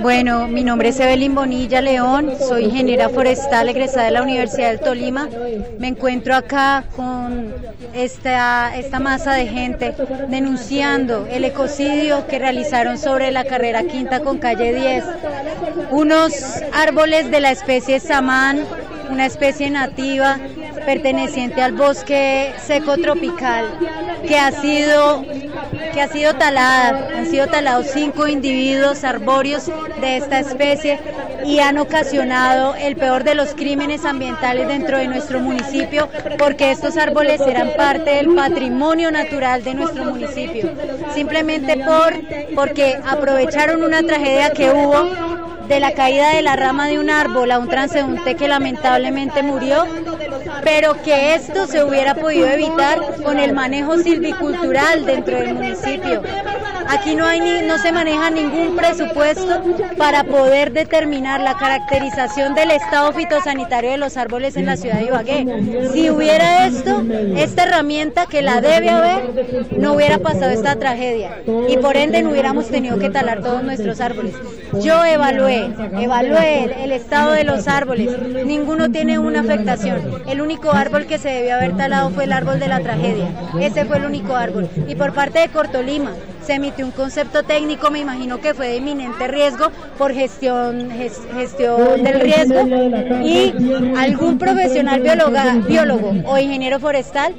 Bueno, 0.00 0.48
mi 0.48 0.64
nombre 0.64 0.88
es 0.88 0.98
Evelyn 0.98 1.34
Bonilla 1.34 1.82
León, 1.82 2.32
soy 2.38 2.64
ingeniera 2.64 3.10
forestal 3.10 3.68
egresada 3.68 4.06
de 4.06 4.12
la 4.12 4.22
Universidad 4.22 4.68
del 4.68 4.80
Tolima. 4.80 5.28
Me 5.78 5.88
encuentro 5.88 6.34
acá 6.34 6.84
con 6.96 7.52
esta, 7.92 8.74
esta 8.76 8.98
masa 8.98 9.34
de 9.34 9.46
gente 9.46 9.94
denunciando 10.28 11.26
el 11.30 11.44
ecocidio 11.44 12.26
que 12.26 12.38
realizaron 12.38 12.96
sobre 12.96 13.30
la 13.30 13.44
carrera 13.44 13.82
quinta 13.84 14.20
con 14.20 14.38
calle 14.38 14.72
10. 14.72 15.04
Unos 15.90 16.32
árboles 16.72 17.30
de 17.30 17.40
la 17.40 17.50
especie 17.50 18.00
samán, 18.00 18.64
una 19.10 19.26
especie 19.26 19.68
nativa 19.68 20.38
perteneciente 20.90 21.62
al 21.62 21.70
bosque 21.70 22.52
seco 22.66 22.96
tropical 22.96 23.64
que 24.26 24.36
ha 24.36 24.50
sido 24.50 25.24
que 25.92 26.00
ha 26.00 26.08
sido 26.08 26.34
talada. 26.34 27.10
Han 27.16 27.26
sido 27.26 27.46
talados 27.46 27.86
cinco 27.94 28.26
individuos 28.26 29.04
arbóreos 29.04 29.70
de 30.00 30.16
esta 30.16 30.40
especie 30.40 30.98
y 31.44 31.60
han 31.60 31.78
ocasionado 31.78 32.74
el 32.74 32.96
peor 32.96 33.22
de 33.22 33.36
los 33.36 33.54
crímenes 33.54 34.04
ambientales 34.04 34.66
dentro 34.66 34.98
de 34.98 35.06
nuestro 35.06 35.38
municipio 35.38 36.08
porque 36.38 36.72
estos 36.72 36.96
árboles 36.96 37.40
eran 37.40 37.70
parte 37.76 38.10
del 38.10 38.34
patrimonio 38.34 39.12
natural 39.12 39.62
de 39.62 39.74
nuestro 39.74 40.06
municipio. 40.06 40.72
Simplemente 41.14 41.76
por 41.76 42.14
porque 42.56 42.98
aprovecharon 43.06 43.84
una 43.84 44.02
tragedia 44.02 44.50
que 44.50 44.70
hubo 44.70 45.08
de 45.70 45.78
la 45.78 45.92
caída 45.92 46.34
de 46.34 46.42
la 46.42 46.56
rama 46.56 46.88
de 46.88 46.98
un 46.98 47.10
árbol 47.10 47.48
a 47.52 47.60
un 47.60 47.68
transeúnte 47.68 48.34
que 48.34 48.48
lamentablemente 48.48 49.44
murió, 49.44 49.86
pero 50.62 51.00
que 51.02 51.34
esto 51.34 51.66
se 51.66 51.84
hubiera 51.84 52.14
podido 52.14 52.48
evitar 52.48 52.98
con 53.22 53.38
el 53.38 53.52
manejo 53.52 53.98
silvicultural 53.98 55.04
dentro 55.04 55.38
del 55.38 55.54
municipio. 55.54 56.22
Aquí 56.88 57.14
no, 57.14 57.24
hay 57.24 57.40
ni, 57.40 57.62
no 57.68 57.78
se 57.78 57.92
maneja 57.92 58.30
ningún 58.30 58.74
presupuesto 58.74 59.62
para 59.96 60.24
poder 60.24 60.72
determinar 60.72 61.40
la 61.40 61.56
caracterización 61.56 62.54
del 62.54 62.72
estado 62.72 63.12
fitosanitario 63.12 63.92
de 63.92 63.96
los 63.96 64.16
árboles 64.16 64.56
en 64.56 64.66
la 64.66 64.76
ciudad 64.76 64.96
de 64.96 65.04
Ibagué. 65.04 65.90
Si 65.92 66.10
hubiera 66.10 66.66
esto, 66.66 67.04
esta 67.36 67.62
herramienta 67.62 68.26
que 68.26 68.42
la 68.42 68.60
debe 68.60 68.90
haber, 68.90 69.70
no 69.78 69.92
hubiera 69.92 70.18
pasado 70.18 70.50
esta 70.50 70.74
tragedia 70.76 71.42
y 71.68 71.76
por 71.76 71.96
ende 71.96 72.22
no 72.22 72.30
hubiéramos 72.30 72.68
tenido 72.68 72.98
que 72.98 73.08
talar 73.08 73.40
todos 73.40 73.62
nuestros 73.62 74.00
árboles. 74.00 74.34
Yo 74.82 75.04
evalué, 75.04 75.70
evalué 76.00 76.84
el, 76.84 76.92
estado 76.92 77.32
de 77.32 77.44
los 77.44 77.68
árboles, 77.68 78.10
ninguno 78.44 78.90
tiene 78.90 79.18
una 79.18 79.40
afectación. 79.40 80.22
Único 80.50 80.72
árbol 80.72 81.06
que 81.06 81.18
se 81.18 81.28
debió 81.28 81.54
haber 81.54 81.76
talado 81.76 82.10
fue 82.10 82.24
el 82.24 82.32
árbol 82.32 82.58
de 82.58 82.66
la 82.66 82.80
tragedia. 82.80 83.28
Ese 83.60 83.84
fue 83.84 83.98
el 83.98 84.04
único 84.04 84.34
árbol. 84.34 84.68
Y 84.88 84.96
por 84.96 85.12
parte 85.12 85.38
de 85.38 85.48
Cortolima, 85.48 86.10
se 86.44 86.54
emitió 86.54 86.84
un 86.84 86.90
concepto 86.90 87.44
técnico, 87.44 87.88
me 87.92 88.00
imagino 88.00 88.40
que 88.40 88.52
fue 88.52 88.66
de 88.66 88.76
inminente 88.78 89.28
riesgo 89.28 89.70
por 89.96 90.12
gestión, 90.12 90.90
gestión 90.90 92.02
del 92.02 92.20
riesgo 92.20 92.66
y 93.22 93.54
algún 93.96 94.38
profesional 94.38 95.00
biólogo 95.68 96.14
o 96.26 96.36
ingeniero 96.36 96.80
forestal 96.80 97.32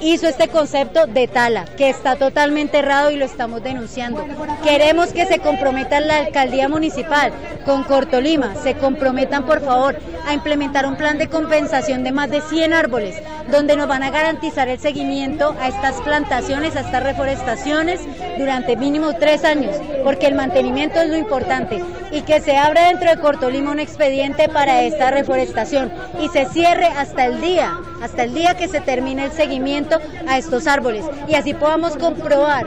hizo 0.00 0.28
este 0.28 0.48
concepto 0.48 1.06
de 1.06 1.28
tala, 1.28 1.64
que 1.76 1.88
está 1.88 2.16
totalmente 2.16 2.78
errado 2.78 3.10
y 3.10 3.16
lo 3.16 3.24
estamos 3.24 3.62
denunciando. 3.62 4.24
Queremos 4.62 5.12
que 5.12 5.26
se 5.26 5.38
comprometa 5.38 6.00
la 6.00 6.18
alcaldía 6.18 6.68
municipal 6.68 7.32
con 7.64 7.84
Cortolima, 7.84 8.54
se 8.62 8.74
comprometan 8.74 9.44
por 9.44 9.60
favor 9.60 9.96
a 10.26 10.34
implementar 10.34 10.86
un 10.86 10.96
plan 10.96 11.18
de 11.18 11.28
compensación 11.28 12.04
de 12.04 12.12
más 12.12 12.30
de 12.30 12.40
100 12.40 12.72
árboles, 12.72 13.22
donde 13.50 13.76
nos 13.76 13.88
van 13.88 14.02
a 14.02 14.10
garantizar 14.10 14.68
el 14.68 14.78
seguimiento 14.78 15.54
a 15.60 15.68
estas 15.68 16.00
plantaciones, 16.02 16.76
a 16.76 16.80
estas 16.80 17.02
reforestaciones 17.02 18.00
durante 18.38 18.76
mínimo 18.76 19.14
tres 19.14 19.44
años, 19.44 19.76
porque 20.04 20.26
el 20.26 20.34
mantenimiento 20.34 21.00
es 21.00 21.08
lo 21.08 21.16
importante, 21.16 21.82
y 22.10 22.22
que 22.22 22.40
se 22.40 22.56
abra 22.56 22.88
dentro 22.88 23.10
de 23.10 23.20
Cortolima 23.20 23.70
un 23.70 23.80
expediente 23.80 24.48
para 24.48 24.82
esta 24.82 25.10
reforestación 25.10 25.92
y 26.20 26.28
se 26.28 26.46
cierre 26.46 26.86
hasta 26.86 27.26
el 27.26 27.40
día, 27.40 27.78
hasta 28.02 28.24
el 28.24 28.34
día 28.34 28.56
que 28.56 28.68
se 28.68 28.80
termine 28.80 29.24
el 29.24 29.32
seguimiento 29.32 29.98
a 30.26 30.38
estos 30.38 30.66
árboles 30.66 31.04
y 31.28 31.34
así 31.34 31.54
podamos 31.54 31.96
comprobar 31.96 32.66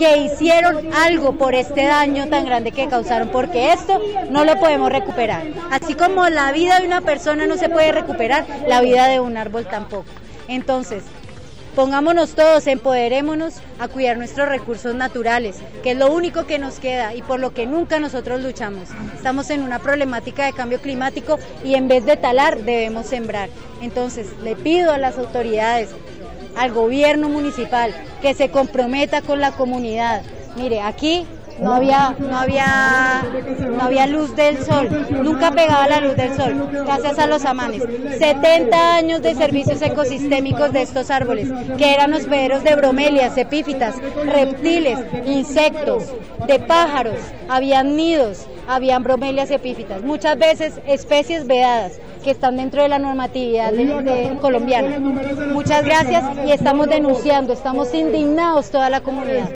que 0.00 0.16
hicieron 0.16 0.94
algo 0.94 1.36
por 1.36 1.54
este 1.54 1.84
daño 1.84 2.26
tan 2.28 2.46
grande 2.46 2.72
que 2.72 2.88
causaron, 2.88 3.28
porque 3.28 3.72
esto 3.74 4.00
no 4.30 4.44
lo 4.46 4.58
podemos 4.58 4.90
recuperar. 4.90 5.42
Así 5.70 5.94
como 5.94 6.26
la 6.30 6.52
vida 6.52 6.80
de 6.80 6.86
una 6.86 7.02
persona 7.02 7.46
no 7.46 7.58
se 7.58 7.68
puede 7.68 7.92
recuperar, 7.92 8.46
la 8.66 8.80
vida 8.80 9.08
de 9.08 9.20
un 9.20 9.36
árbol 9.36 9.66
tampoco. 9.66 10.06
Entonces, 10.48 11.04
Pongámonos 11.74 12.34
todos, 12.34 12.66
empoderémonos 12.66 13.54
a 13.78 13.86
cuidar 13.86 14.16
nuestros 14.16 14.48
recursos 14.48 14.92
naturales, 14.94 15.58
que 15.84 15.92
es 15.92 15.96
lo 15.96 16.12
único 16.12 16.44
que 16.44 16.58
nos 16.58 16.80
queda 16.80 17.14
y 17.14 17.22
por 17.22 17.38
lo 17.38 17.54
que 17.54 17.64
nunca 17.64 18.00
nosotros 18.00 18.42
luchamos. 18.42 18.88
Estamos 19.14 19.50
en 19.50 19.62
una 19.62 19.78
problemática 19.78 20.46
de 20.46 20.52
cambio 20.52 20.80
climático 20.80 21.38
y 21.64 21.76
en 21.76 21.86
vez 21.86 22.04
de 22.04 22.16
talar 22.16 22.58
debemos 22.64 23.06
sembrar. 23.06 23.50
Entonces, 23.80 24.26
le 24.42 24.56
pido 24.56 24.90
a 24.90 24.98
las 24.98 25.16
autoridades, 25.16 25.90
al 26.56 26.72
gobierno 26.72 27.28
municipal 27.28 27.94
que 28.20 28.34
se 28.34 28.50
comprometa 28.50 29.22
con 29.22 29.40
la 29.40 29.52
comunidad. 29.52 30.22
Mire, 30.56 30.80
aquí 30.80 31.24
no 31.60 31.74
había, 31.74 32.14
no 32.18 32.38
había, 32.38 33.22
no 33.70 33.82
había 33.82 34.06
luz 34.06 34.34
del 34.34 34.58
sol, 34.64 34.88
nunca 35.22 35.50
pegaba 35.50 35.88
la 35.88 36.00
luz 36.00 36.16
del 36.16 36.34
sol, 36.34 36.68
gracias 36.84 37.18
a 37.18 37.26
los 37.26 37.44
amanes. 37.44 37.82
70 38.18 38.96
años 38.96 39.22
de 39.22 39.34
servicios 39.34 39.80
ecosistémicos 39.82 40.72
de 40.72 40.82
estos 40.82 41.10
árboles, 41.10 41.48
que 41.76 41.94
eran 41.94 42.12
hospederos 42.14 42.64
de 42.64 42.76
bromelias, 42.76 43.36
epífitas, 43.36 43.94
reptiles, 44.24 44.98
insectos, 45.26 46.04
de 46.46 46.58
pájaros, 46.58 47.16
habían 47.48 47.96
nidos, 47.96 48.46
habían 48.66 49.02
bromelias 49.02 49.50
epífitas, 49.50 50.02
muchas 50.02 50.38
veces 50.38 50.80
especies 50.86 51.46
vedadas 51.46 52.00
que 52.22 52.30
están 52.30 52.56
dentro 52.56 52.82
de 52.82 52.88
la 52.88 52.98
normatividad 52.98 53.72
colombiana. 54.40 54.98
Muchas 55.52 55.84
gracias 55.84 56.24
y 56.46 56.52
estamos 56.52 56.88
denunciando, 56.88 57.52
estamos 57.52 57.94
indignados 57.94 58.70
toda 58.70 58.90
la 58.90 59.00
comunidad. 59.00 59.48